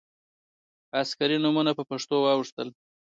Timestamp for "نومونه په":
1.43-1.83